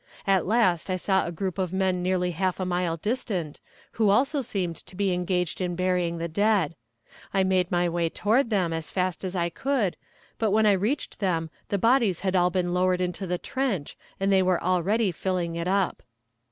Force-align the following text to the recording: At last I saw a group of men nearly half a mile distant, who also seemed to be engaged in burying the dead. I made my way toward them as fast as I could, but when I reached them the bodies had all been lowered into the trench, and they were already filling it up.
At 0.25 0.47
last 0.47 0.89
I 0.89 0.95
saw 0.95 1.27
a 1.27 1.31
group 1.31 1.59
of 1.59 1.71
men 1.71 2.01
nearly 2.01 2.31
half 2.31 2.59
a 2.59 2.65
mile 2.65 2.97
distant, 2.97 3.59
who 3.91 4.09
also 4.09 4.41
seemed 4.41 4.75
to 4.77 4.95
be 4.95 5.13
engaged 5.13 5.61
in 5.61 5.75
burying 5.75 6.17
the 6.17 6.27
dead. 6.27 6.75
I 7.35 7.43
made 7.43 7.69
my 7.69 7.87
way 7.87 8.09
toward 8.09 8.49
them 8.49 8.73
as 8.73 8.89
fast 8.89 9.23
as 9.23 9.35
I 9.35 9.49
could, 9.49 9.95
but 10.39 10.49
when 10.49 10.65
I 10.65 10.71
reached 10.71 11.19
them 11.19 11.51
the 11.69 11.77
bodies 11.77 12.21
had 12.21 12.35
all 12.35 12.49
been 12.49 12.73
lowered 12.73 12.99
into 12.99 13.27
the 13.27 13.37
trench, 13.37 13.95
and 14.19 14.33
they 14.33 14.41
were 14.41 14.59
already 14.63 15.11
filling 15.11 15.55
it 15.55 15.67
up. 15.67 16.01